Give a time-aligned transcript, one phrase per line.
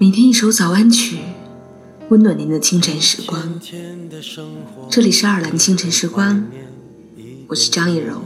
[0.00, 1.18] 每天一首早安曲，
[2.08, 3.60] 温暖您的清晨时光。
[4.88, 6.42] 这里是爱尔兰清晨时光，
[7.46, 8.22] 我是张艺柔。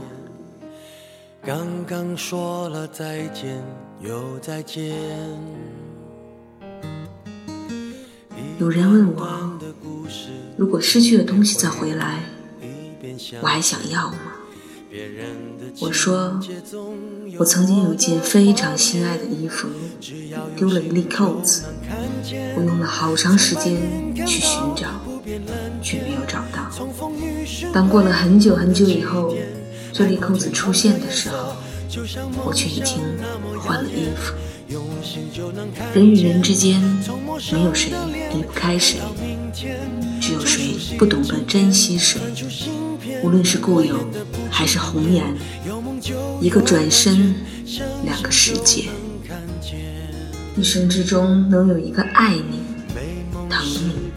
[1.45, 3.61] 刚刚说了再见，
[4.01, 4.95] 又再见。
[8.57, 9.59] 有人问我，
[10.55, 12.23] 如果失去的东西再回来，
[13.41, 14.17] 我还想要吗？
[15.79, 16.39] 我说，
[17.37, 19.67] 我曾经有一件非常心爱的衣服，
[20.55, 21.63] 丢了一粒扣子，
[22.55, 23.75] 我用了好长时间
[24.25, 24.87] 去寻找，
[25.81, 26.69] 却没有找到。
[27.73, 29.35] 当过了很久很久以后，
[29.91, 31.55] 这粒扣子出现的时候，
[32.45, 32.99] 我却已经
[33.59, 34.33] 换了衣服。
[35.93, 36.81] 人与人之间，
[37.51, 37.91] 没有谁
[38.31, 38.99] 离不开谁，
[40.21, 42.19] 只有谁不懂得珍惜谁。
[43.23, 44.07] 无论是故友
[44.49, 45.23] 还是红颜，
[46.41, 47.35] 一个转身，
[48.03, 48.85] 两个世界。
[50.57, 52.63] 一生之中能有一个爱你、
[53.49, 54.11] 疼你、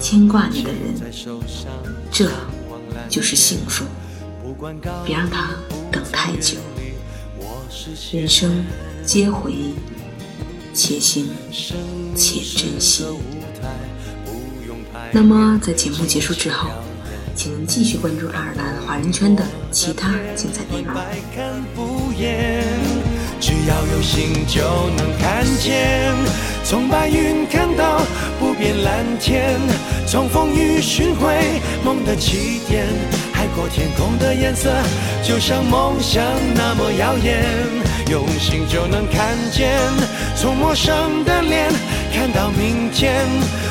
[0.00, 0.94] 牵挂你的人，
[2.10, 2.28] 这
[3.08, 3.84] 就是幸福。
[5.04, 5.50] 别让他
[5.90, 6.58] 等太久。
[8.12, 8.64] 人生
[9.04, 9.74] 皆回忆，
[10.72, 11.28] 且行
[12.14, 13.04] 且珍惜。
[15.12, 16.70] 那么，在节目结束之后。
[17.34, 20.94] 请您继续关注爱尔兰华人圈的其他精彩内容。
[23.40, 24.62] 只要有心就
[24.96, 26.14] 能看见，
[26.64, 28.00] 从白云看到
[28.38, 29.58] 不变蓝天，
[30.06, 32.86] 从风雨寻回梦的起点。
[33.32, 34.70] 海阔天空的颜色，
[35.22, 36.24] 就像梦想
[36.54, 37.44] 那么耀眼。
[38.10, 39.78] 用心就能看见，
[40.36, 41.70] 从陌生的脸
[42.14, 43.26] 看到明天，